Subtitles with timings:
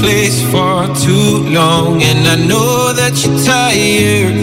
[0.00, 2.02] place for too long.
[2.02, 4.36] And I know that you're tired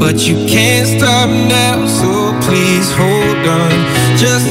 [0.00, 1.86] But you can't stop now.
[1.86, 2.10] So
[2.46, 3.74] please hold on.
[4.18, 4.48] Just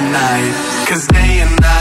[0.00, 0.86] night.
[0.88, 1.71] Cause day and night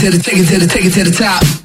[0.00, 1.59] to the, take it to the, take it to the top.